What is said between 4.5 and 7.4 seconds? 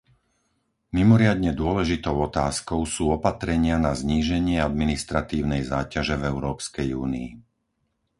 administratívnej záťaže v Európskej únii.